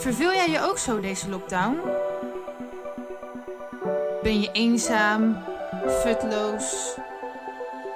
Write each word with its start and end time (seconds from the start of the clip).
Verveel 0.00 0.32
jij 0.32 0.50
je 0.50 0.60
ook 0.60 0.78
zo 0.78 1.00
deze 1.00 1.28
lockdown? 1.28 1.78
Ben 4.22 4.40
je 4.40 4.48
eenzaam, 4.52 5.36
futloos? 6.02 6.94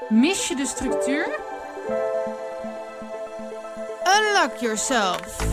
Mis 0.09 0.48
je 0.48 0.57
de 0.57 0.67
structuur? 0.67 1.39
Unlock 4.17 4.57
yourself. 4.57 5.46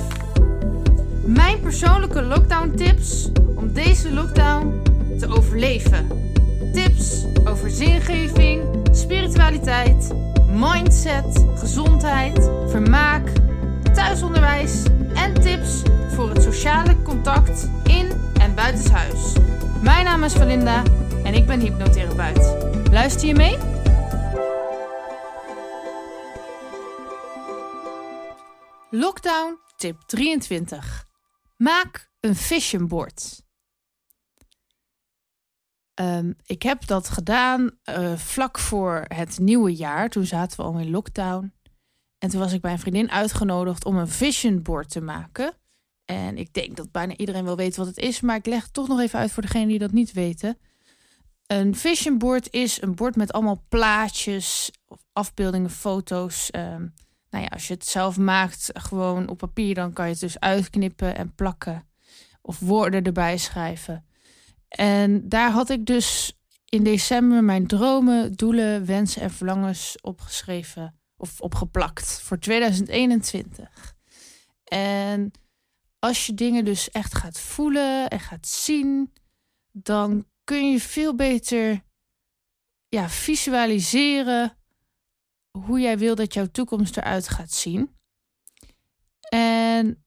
Mijn 1.26 1.60
persoonlijke 1.60 2.22
lockdown 2.22 2.76
tips 2.76 3.30
om 3.56 3.74
deze 3.74 4.14
lockdown 4.14 4.82
te 5.20 5.28
overleven. 5.28 6.08
Tips 6.74 7.26
over 7.48 7.70
zingeving, 7.70 8.64
spiritualiteit, 8.92 10.14
mindset, 10.50 11.46
gezondheid, 11.56 12.50
vermaak, 12.68 13.30
thuisonderwijs 13.94 14.84
en 15.14 15.34
tips 15.34 15.82
voor 16.08 16.30
het 16.30 16.42
sociale 16.44 17.02
contact 17.02 17.70
in 17.84 18.12
en 18.40 18.56
buitenshuis. 18.56 19.34
Mijn 19.82 20.06
naam 20.06 20.24
is 20.24 20.34
Valinda 20.34 20.84
en 21.24 21.34
ik 21.34 21.46
ben 21.46 21.60
hypnotherapeut. 21.60 22.70
Luister 22.92 23.28
je 23.28 23.36
mee? 23.36 23.58
Lockdown 28.90 29.60
tip 29.76 30.02
23. 30.06 31.08
Maak 31.58 32.12
een 32.20 32.36
vision 32.36 32.88
board. 32.88 33.42
Ehm, 35.94 36.34
ik 36.46 36.64
heb 36.64 36.88
dat 36.88 37.10
gedaan 37.10 37.72
uh, 37.90 38.16
vlak 38.16 38.60
voor 38.60 39.06
het 39.08 39.40
nieuwe 39.40 39.76
jaar. 39.76 40.10
Toen 40.10 40.26
zaten 40.26 40.58
we 40.58 40.64
al 40.64 40.80
in 40.80 40.90
lockdown. 40.90 41.54
En 42.22 42.30
toen 42.30 42.40
was 42.40 42.54
ik 42.54 42.62
bij 42.62 42.72
een 42.72 42.80
vriendin 42.80 43.12
uitgenodigd 43.12 43.86
om 43.86 43.98
een 43.98 44.08
vision 44.08 44.62
board 44.62 44.90
te 44.90 45.02
maken. 45.02 45.54
En 46.06 46.38
ik 46.38 46.54
denk 46.54 46.76
dat 46.76 46.92
bijna 46.92 47.16
iedereen 47.16 47.44
wel 47.46 47.56
weet 47.56 47.76
wat 47.76 47.88
het 47.88 47.98
is, 47.98 48.22
maar 48.22 48.36
ik 48.36 48.46
leg 48.46 48.64
het 48.64 48.74
toch 48.74 48.88
nog 48.88 49.00
even 49.00 49.20
uit 49.20 49.32
voor 49.32 49.44
degenen 49.44 49.68
die 49.68 49.80
dat 49.80 49.92
niet 49.92 50.14
weten. 50.14 50.58
Een 51.48 51.76
vision 51.76 52.18
board 52.18 52.52
is 52.52 52.82
een 52.82 52.96
bord 52.96 53.16
met 53.16 53.32
allemaal 53.32 53.64
plaatjes, 53.70 54.72
afbeeldingen, 55.14 55.70
foto's. 55.70 56.50
Um, 56.56 56.94
nou 57.30 57.44
ja, 57.44 57.50
als 57.50 57.68
je 57.68 57.74
het 57.74 57.86
zelf 57.86 58.18
maakt, 58.18 58.70
gewoon 58.74 59.30
op 59.30 59.38
papier, 59.38 59.76
dan 59.76 59.94
kan 59.94 60.06
je 60.06 60.12
het 60.12 60.20
dus 60.20 60.40
uitknippen 60.40 61.16
en 61.16 61.36
plakken. 61.36 61.88
Of 62.42 62.60
woorden 62.60 63.04
erbij 63.04 63.38
schrijven. 63.38 64.06
En 64.68 65.30
daar 65.30 65.52
had 65.52 65.70
ik 65.70 65.86
dus 65.86 66.38
in 66.66 66.84
december 66.84 67.44
mijn 67.44 67.68
dromen, 67.68 68.34
doelen, 68.34 68.86
wensen 68.86 69.22
en 69.22 69.32
verlangens 69.32 69.98
opgeschreven 70.02 71.01
of 71.22 71.42
opgeplakt 71.42 72.22
voor 72.22 72.40
2021. 72.40 73.96
En 74.64 75.32
als 76.00 76.26
je 76.26 76.34
dingen 76.34 76.66
dus 76.66 76.90
echt 76.90 77.16
gaat 77.16 77.40
voelen 77.40 78.10
en 78.10 78.20
gaat 78.20 78.48
zien, 78.48 79.14
dan 79.72 80.26
kun 80.44 80.72
je 80.72 80.80
veel 80.80 81.16
beter 81.16 81.84
ja, 82.88 83.10
visualiseren 83.10 84.58
hoe 85.58 85.80
jij 85.80 85.98
wil 85.98 86.16
dat 86.16 86.34
jouw 86.34 86.46
toekomst 86.46 86.98
eruit 86.98 87.28
gaat 87.28 87.52
zien. 87.52 87.96
En 89.30 90.06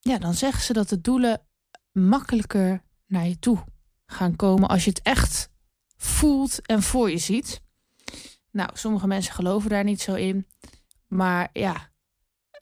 ja, 0.00 0.18
dan 0.18 0.34
zeggen 0.34 0.62
ze 0.62 0.72
dat 0.72 0.88
de 0.88 1.00
doelen 1.00 1.46
makkelijker 1.92 2.82
naar 3.06 3.26
je 3.26 3.38
toe 3.38 3.64
gaan 4.06 4.36
komen 4.36 4.68
als 4.68 4.84
je 4.84 4.90
het 4.90 5.02
echt 5.02 5.50
voelt 5.96 6.66
en 6.66 6.82
voor 6.82 7.10
je 7.10 7.18
ziet. 7.18 7.60
Nou, 8.50 8.70
sommige 8.72 9.06
mensen 9.06 9.34
geloven 9.34 9.70
daar 9.70 9.84
niet 9.84 10.00
zo 10.00 10.14
in. 10.14 10.46
Maar 11.06 11.48
ja, 11.52 11.90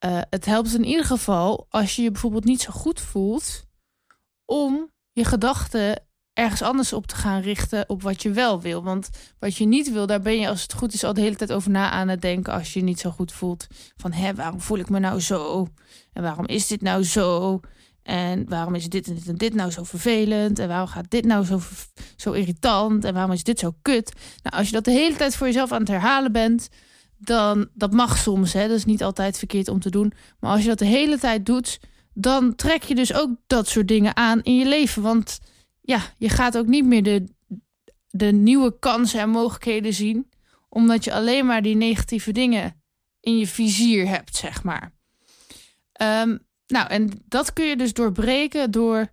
uh, 0.04 0.20
het 0.30 0.44
helpt 0.44 0.74
in 0.74 0.84
ieder 0.84 1.04
geval 1.04 1.66
als 1.68 1.96
je 1.96 2.02
je 2.02 2.10
bijvoorbeeld 2.10 2.44
niet 2.44 2.60
zo 2.60 2.70
goed 2.72 3.00
voelt 3.00 3.64
om 4.44 4.90
je 5.12 5.24
gedachten 5.24 6.06
ergens 6.32 6.62
anders 6.62 6.92
op 6.92 7.06
te 7.06 7.14
gaan 7.14 7.40
richten 7.40 7.88
op 7.88 8.02
wat 8.02 8.22
je 8.22 8.30
wel 8.30 8.60
wil. 8.60 8.82
Want 8.82 9.08
wat 9.38 9.56
je 9.56 9.64
niet 9.64 9.92
wil, 9.92 10.06
daar 10.06 10.20
ben 10.20 10.40
je 10.40 10.48
als 10.48 10.62
het 10.62 10.72
goed 10.72 10.92
is 10.92 11.04
al 11.04 11.14
de 11.14 11.20
hele 11.20 11.36
tijd 11.36 11.52
over 11.52 11.70
na 11.70 11.90
aan 11.90 12.08
het 12.08 12.20
denken 12.20 12.52
als 12.52 12.72
je 12.72 12.78
je 12.78 12.84
niet 12.84 13.00
zo 13.00 13.10
goed 13.10 13.32
voelt. 13.32 13.66
Van 13.96 14.12
hé, 14.12 14.34
waarom 14.34 14.60
voel 14.60 14.78
ik 14.78 14.88
me 14.88 14.98
nou 14.98 15.20
zo? 15.20 15.68
En 16.12 16.22
waarom 16.22 16.46
is 16.46 16.66
dit 16.66 16.82
nou 16.82 17.04
zo? 17.04 17.60
En 18.06 18.48
waarom 18.48 18.74
is 18.74 18.88
dit 18.88 19.08
en 19.08 19.14
dit 19.14 19.28
en 19.28 19.36
dit 19.36 19.54
nou 19.54 19.70
zo 19.70 19.84
vervelend? 19.84 20.58
En 20.58 20.68
waarom 20.68 20.88
gaat 20.88 21.10
dit 21.10 21.24
nou 21.24 21.44
zo, 21.44 21.60
zo 22.16 22.32
irritant? 22.32 23.04
En 23.04 23.14
waarom 23.14 23.32
is 23.32 23.42
dit 23.42 23.58
zo 23.58 23.74
kut? 23.82 24.12
Nou, 24.42 24.56
als 24.56 24.66
je 24.66 24.72
dat 24.72 24.84
de 24.84 24.90
hele 24.90 25.16
tijd 25.16 25.36
voor 25.36 25.46
jezelf 25.46 25.72
aan 25.72 25.80
het 25.80 25.88
herhalen 25.88 26.32
bent, 26.32 26.68
dan 27.18 27.68
dat 27.74 27.92
mag 27.92 28.18
soms, 28.18 28.52
hè? 28.52 28.68
Dat 28.68 28.76
is 28.76 28.84
niet 28.84 29.02
altijd 29.02 29.38
verkeerd 29.38 29.68
om 29.68 29.80
te 29.80 29.90
doen. 29.90 30.12
Maar 30.40 30.50
als 30.50 30.62
je 30.62 30.68
dat 30.68 30.78
de 30.78 30.84
hele 30.84 31.18
tijd 31.18 31.46
doet, 31.46 31.80
dan 32.14 32.54
trek 32.54 32.82
je 32.82 32.94
dus 32.94 33.14
ook 33.14 33.30
dat 33.46 33.68
soort 33.68 33.88
dingen 33.88 34.16
aan 34.16 34.42
in 34.42 34.56
je 34.56 34.66
leven. 34.66 35.02
Want 35.02 35.38
ja, 35.80 36.00
je 36.18 36.28
gaat 36.28 36.58
ook 36.58 36.66
niet 36.66 36.84
meer 36.84 37.02
de, 37.02 37.24
de 38.10 38.32
nieuwe 38.32 38.78
kansen 38.78 39.20
en 39.20 39.30
mogelijkheden 39.30 39.94
zien, 39.94 40.30
omdat 40.68 41.04
je 41.04 41.12
alleen 41.12 41.46
maar 41.46 41.62
die 41.62 41.76
negatieve 41.76 42.32
dingen 42.32 42.82
in 43.20 43.38
je 43.38 43.46
vizier 43.46 44.08
hebt, 44.08 44.36
zeg 44.36 44.62
maar. 44.62 44.92
Um, 46.02 46.45
nou, 46.66 46.88
en 46.88 47.10
dat 47.24 47.52
kun 47.52 47.64
je 47.64 47.76
dus 47.76 47.92
doorbreken 47.92 48.70
door 48.70 49.08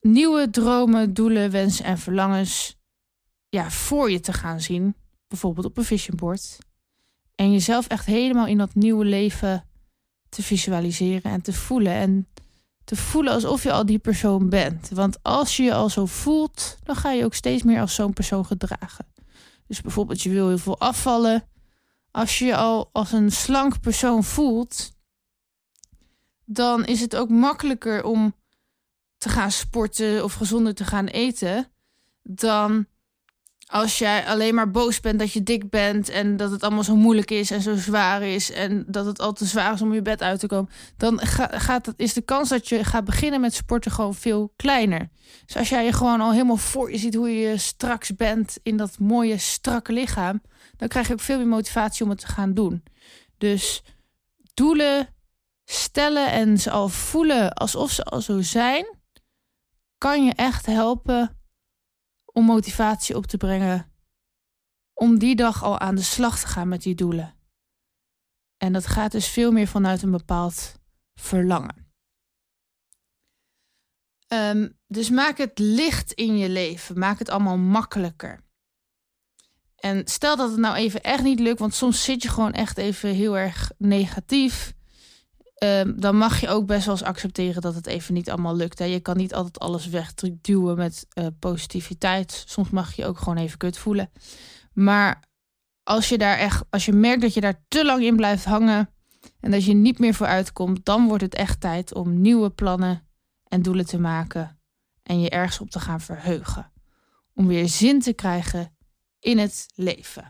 nieuwe 0.00 0.50
dromen, 0.50 1.14
doelen, 1.14 1.50
wensen 1.50 1.84
en 1.84 1.98
verlangens 1.98 2.76
ja, 3.48 3.70
voor 3.70 4.10
je 4.10 4.20
te 4.20 4.32
gaan 4.32 4.60
zien. 4.60 4.94
Bijvoorbeeld 5.28 5.66
op 5.66 5.76
een 5.76 5.84
vision 5.84 6.16
board. 6.16 6.58
En 7.34 7.52
jezelf 7.52 7.86
echt 7.86 8.06
helemaal 8.06 8.46
in 8.46 8.58
dat 8.58 8.74
nieuwe 8.74 9.04
leven 9.04 9.64
te 10.28 10.42
visualiseren 10.42 11.30
en 11.30 11.42
te 11.42 11.52
voelen. 11.52 11.92
En 11.92 12.28
te 12.84 12.96
voelen 12.96 13.32
alsof 13.32 13.62
je 13.62 13.72
al 13.72 13.86
die 13.86 13.98
persoon 13.98 14.48
bent. 14.48 14.88
Want 14.88 15.22
als 15.22 15.56
je 15.56 15.62
je 15.62 15.74
al 15.74 15.88
zo 15.88 16.06
voelt, 16.06 16.78
dan 16.82 16.96
ga 16.96 17.10
je 17.10 17.24
ook 17.24 17.34
steeds 17.34 17.62
meer 17.62 17.80
als 17.80 17.94
zo'n 17.94 18.12
persoon 18.12 18.46
gedragen. 18.46 19.06
Dus 19.66 19.80
bijvoorbeeld, 19.80 20.22
je 20.22 20.30
wil 20.30 20.48
heel 20.48 20.58
veel 20.58 20.78
afvallen. 20.80 21.48
Als 22.10 22.38
je 22.38 22.44
je 22.44 22.56
al 22.56 22.90
als 22.92 23.12
een 23.12 23.32
slank 23.32 23.80
persoon 23.80 24.24
voelt, 24.24 24.95
dan 26.46 26.84
is 26.84 27.00
het 27.00 27.16
ook 27.16 27.28
makkelijker 27.28 28.04
om 28.04 28.34
te 29.18 29.28
gaan 29.28 29.50
sporten 29.50 30.24
of 30.24 30.32
gezonder 30.32 30.74
te 30.74 30.84
gaan 30.84 31.06
eten. 31.06 31.72
Dan 32.22 32.86
als 33.66 33.98
jij 33.98 34.26
alleen 34.26 34.54
maar 34.54 34.70
boos 34.70 35.00
bent 35.00 35.18
dat 35.18 35.32
je 35.32 35.42
dik 35.42 35.70
bent 35.70 36.08
en 36.08 36.36
dat 36.36 36.50
het 36.50 36.62
allemaal 36.62 36.84
zo 36.84 36.96
moeilijk 36.96 37.30
is 37.30 37.50
en 37.50 37.60
zo 37.60 37.76
zwaar 37.76 38.22
is 38.22 38.50
en 38.50 38.84
dat 38.88 39.06
het 39.06 39.20
al 39.20 39.32
te 39.32 39.44
zwaar 39.44 39.72
is 39.72 39.82
om 39.82 39.94
je 39.94 40.02
bed 40.02 40.22
uit 40.22 40.40
te 40.40 40.46
komen, 40.46 40.70
dan 40.96 41.20
gaat 41.50 41.92
is 41.96 42.12
de 42.12 42.20
kans 42.20 42.48
dat 42.48 42.68
je 42.68 42.84
gaat 42.84 43.04
beginnen 43.04 43.40
met 43.40 43.54
sporten 43.54 43.90
gewoon 43.90 44.14
veel 44.14 44.52
kleiner. 44.56 45.08
Dus 45.46 45.56
als 45.56 45.68
jij 45.68 45.84
je 45.84 45.92
gewoon 45.92 46.20
al 46.20 46.32
helemaal 46.32 46.56
voor 46.56 46.90
je 46.90 46.98
ziet 46.98 47.14
hoe 47.14 47.30
je 47.30 47.58
straks 47.58 48.14
bent 48.14 48.58
in 48.62 48.76
dat 48.76 48.98
mooie 48.98 49.38
strakke 49.38 49.92
lichaam, 49.92 50.42
dan 50.76 50.88
krijg 50.88 51.06
je 51.06 51.12
ook 51.12 51.20
veel 51.20 51.38
meer 51.38 51.46
motivatie 51.46 52.04
om 52.04 52.10
het 52.10 52.20
te 52.20 52.26
gaan 52.26 52.54
doen. 52.54 52.82
Dus 53.38 53.82
doelen 54.54 55.15
stellen 55.70 56.30
en 56.30 56.58
ze 56.58 56.70
al 56.70 56.88
voelen 56.88 57.52
alsof 57.52 57.90
ze 57.90 58.04
al 58.04 58.20
zo 58.20 58.42
zijn, 58.42 58.98
kan 59.98 60.24
je 60.24 60.32
echt 60.32 60.66
helpen 60.66 61.40
om 62.24 62.44
motivatie 62.44 63.16
op 63.16 63.26
te 63.26 63.36
brengen 63.36 63.92
om 64.94 65.18
die 65.18 65.36
dag 65.36 65.62
al 65.62 65.78
aan 65.78 65.94
de 65.94 66.02
slag 66.02 66.40
te 66.40 66.46
gaan 66.46 66.68
met 66.68 66.82
die 66.82 66.94
doelen. 66.94 67.34
En 68.56 68.72
dat 68.72 68.86
gaat 68.86 69.12
dus 69.12 69.28
veel 69.28 69.52
meer 69.52 69.66
vanuit 69.66 70.02
een 70.02 70.10
bepaald 70.10 70.74
verlangen. 71.14 71.86
Um, 74.28 74.78
dus 74.86 75.10
maak 75.10 75.38
het 75.38 75.58
licht 75.58 76.12
in 76.12 76.38
je 76.38 76.48
leven. 76.48 76.98
Maak 76.98 77.18
het 77.18 77.28
allemaal 77.28 77.56
makkelijker. 77.56 78.44
En 79.76 80.06
stel 80.06 80.36
dat 80.36 80.50
het 80.50 80.58
nou 80.58 80.76
even 80.76 81.02
echt 81.02 81.22
niet 81.22 81.40
lukt, 81.40 81.58
want 81.58 81.74
soms 81.74 82.04
zit 82.04 82.22
je 82.22 82.28
gewoon 82.28 82.52
echt 82.52 82.78
even 82.78 83.10
heel 83.10 83.38
erg 83.38 83.70
negatief. 83.78 84.75
Ehm, 85.66 85.92
dan 85.96 86.16
mag 86.16 86.40
je 86.40 86.48
ook 86.48 86.66
best 86.66 86.84
wel 86.86 86.94
eens 86.94 87.04
accepteren 87.04 87.62
dat 87.62 87.74
het 87.74 87.86
even 87.86 88.14
niet 88.14 88.30
allemaal 88.30 88.56
lukt. 88.56 88.78
Hè. 88.78 88.84
Je 88.84 89.00
kan 89.00 89.16
niet 89.16 89.34
altijd 89.34 89.58
alles 89.58 89.86
wegduwen 89.88 90.76
met 90.76 91.06
uh, 91.14 91.26
positiviteit. 91.38 92.44
Soms 92.46 92.70
mag 92.70 92.94
je 92.94 93.06
ook 93.06 93.18
gewoon 93.18 93.36
even 93.36 93.58
kut 93.58 93.78
voelen. 93.78 94.10
Maar 94.72 95.22
als 95.82 96.08
je 96.08 96.18
daar 96.18 96.38
echt, 96.38 96.64
als 96.70 96.84
je 96.84 96.92
merkt 96.92 97.20
dat 97.22 97.34
je 97.34 97.40
daar 97.40 97.64
te 97.68 97.84
lang 97.84 98.02
in 98.02 98.16
blijft 98.16 98.44
hangen 98.44 98.90
en 99.40 99.50
dat 99.50 99.64
je 99.64 99.74
niet 99.74 99.98
meer 99.98 100.14
vooruit 100.14 100.52
komt, 100.52 100.84
dan 100.84 101.06
wordt 101.06 101.22
het 101.22 101.34
echt 101.34 101.60
tijd 101.60 101.94
om 101.94 102.20
nieuwe 102.20 102.50
plannen 102.50 103.06
en 103.44 103.62
doelen 103.62 103.86
te 103.86 103.98
maken 103.98 104.60
en 105.02 105.20
je 105.20 105.30
ergens 105.30 105.60
op 105.60 105.70
te 105.70 105.80
gaan 105.80 106.00
verheugen. 106.00 106.72
Om 107.34 107.46
weer 107.46 107.68
zin 107.68 108.00
te 108.00 108.12
krijgen 108.12 108.76
in 109.20 109.38
het 109.38 109.66
leven. 109.74 110.26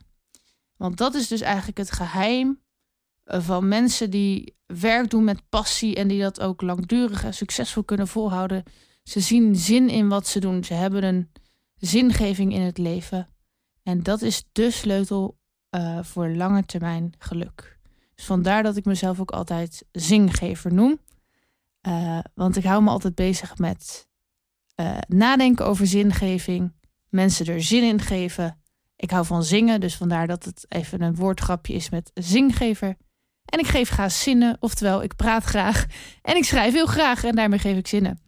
Want 0.77 0.97
dat 0.97 1.15
is 1.15 1.29
dus 1.29 1.41
eigenlijk 1.41 1.79
het 1.79 1.93
geheim 1.93 2.65
van 3.27 3.69
mensen 3.69 4.11
die 4.11 4.55
werk 4.67 5.11
doen 5.11 5.25
met 5.25 5.49
passie 5.49 5.95
en 5.95 6.09
die 6.09 6.21
dat 6.21 6.41
ook 6.41 6.63
langdurig 6.63 7.25
en 7.25 7.35
succesvol 7.35 7.85
kunnen 7.85 8.09
volhouden. 8.09 8.63
Ze 9.03 9.21
zien 9.21 9.57
zin 9.57 9.89
in 9.89 10.09
wat 10.09 10.27
ze 10.27 10.41
doen. 10.41 10.65
Ze 10.65 10.75
hebben 10.75 11.05
een 11.05 11.31
zingeving 11.77 12.53
in 12.53 12.61
het 12.61 12.79
leven. 12.79 13.29
En 13.83 14.03
dat 14.03 14.23
is 14.23 14.45
de 14.53 14.71
sleutel 14.71 15.39
uh, 15.71 16.03
voor 16.03 16.29
lange 16.29 16.65
termijn 16.65 17.13
geluk. 17.19 17.79
Dus 18.15 18.25
vandaar 18.25 18.63
dat 18.63 18.77
ik 18.77 18.85
mezelf 18.85 19.21
ook 19.21 19.31
altijd 19.31 19.85
zingever 19.93 20.73
noem. 20.73 20.99
Uh, 21.89 22.19
want 22.35 22.57
ik 22.57 22.65
hou 22.65 22.83
me 22.83 22.91
altijd 22.91 23.15
bezig 23.15 23.59
met 23.59 24.09
nadenken 25.09 25.67
over 25.67 25.87
zingeving, 25.87 26.73
mensen 27.09 27.47
er 27.47 27.63
zin 27.63 27.83
in 27.83 28.01
geven. 28.01 28.61
Ik 28.97 29.11
hou 29.11 29.27
van 29.27 29.45
zingen, 29.45 29.81
dus 29.81 29.97
vandaar 29.97 30.27
dat 30.27 30.45
het 30.45 30.65
even 30.69 31.03
een 31.03 31.15
woordgrapje 31.15 31.75
is 31.75 31.91
met 31.91 32.11
zinggever. 32.15 32.97
En 33.47 33.59
ik 33.59 33.67
geef 33.67 33.89
graag 33.89 34.13
zinnen, 34.13 34.57
oftewel 34.61 35.03
ik 35.03 35.17
praat 35.17 35.45
graag 35.45 35.87
en 36.23 36.37
ik 36.37 36.45
schrijf 36.45 36.73
heel 36.73 36.87
graag 36.87 37.25
en 37.25 37.35
daarmee 37.35 37.59
geef 37.59 37.77
ik 37.77 37.87
zinnen. 37.87 38.21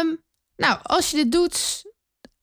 Um, 0.00 0.24
nou, 0.56 0.78
als 0.82 1.10
je 1.10 1.16
dit 1.16 1.32
doet, 1.32 1.84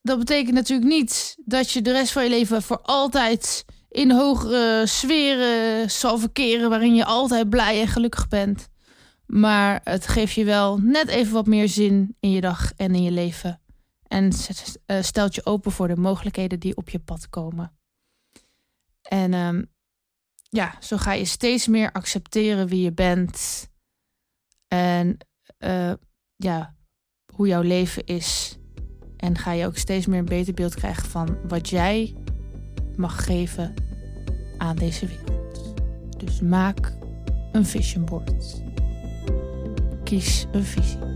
dat 0.02 0.18
betekent 0.20 0.56
natuurlijk 0.56 0.90
niet 0.90 1.36
dat 1.46 1.72
je 1.72 1.82
de 1.82 1.92
rest 1.92 2.12
van 2.12 2.24
je 2.24 2.30
leven 2.30 2.62
voor 2.62 2.82
altijd 2.82 3.66
in 3.90 4.12
hogere 4.12 4.88
sferen 4.88 5.92
zal 5.92 6.18
verkeren 6.18 6.70
waarin 6.70 6.96
je 6.96 7.06
altijd 7.06 7.50
blij 7.50 7.82
en 7.82 7.88
gelukkig 7.88 8.28
bent. 8.28 8.68
Maar 9.26 9.82
het 9.84 10.08
geeft 10.08 10.34
je 10.34 10.44
wel 10.44 10.78
net 10.78 11.08
even 11.08 11.34
wat 11.34 11.46
meer 11.46 11.68
zin 11.68 12.16
in 12.20 12.32
je 12.32 12.42
dag 12.42 12.72
en 12.76 12.96
in 12.96 13.04
je 13.04 13.12
leven. 13.12 13.62
En 14.08 14.32
eh, 14.86 15.02
stelt 15.02 15.36
je 15.36 15.46
open 15.46 15.72
voor 15.72 15.88
de 15.88 15.96
mogelijkheden 15.96 16.60
die 16.60 16.78
op 16.78 16.90
je 16.90 17.00
pad 17.00 17.30
komen. 17.30 17.78
En 19.02 19.34
um, 19.34 19.73
ja, 20.54 20.76
zo 20.80 20.98
ga 20.98 21.14
je 21.14 21.26
steeds 21.26 21.68
meer 21.68 21.92
accepteren 21.92 22.68
wie 22.68 22.82
je 22.82 22.92
bent. 22.92 23.68
En 24.68 25.18
uh, 25.60 25.94
ja, 26.36 26.76
hoe 27.34 27.48
jouw 27.48 27.62
leven 27.62 28.06
is. 28.06 28.58
En 29.18 29.38
ga 29.38 29.52
je 29.52 29.66
ook 29.66 29.78
steeds 29.78 30.06
meer 30.06 30.20
een 30.20 30.26
beter 30.26 30.54
beeld 30.54 30.76
krijgen 30.76 31.10
van 31.10 31.38
wat 31.48 31.70
jij 31.70 32.16
mag 32.96 33.26
geven 33.26 33.74
aan 34.58 34.76
deze 34.76 35.08
wereld. 35.08 35.76
Dus 36.18 36.42
maak 36.42 36.94
een 37.52 37.66
vision 37.66 38.06
board. 38.06 38.64
Kies 40.04 40.46
een 40.52 40.64
visie. 40.64 41.13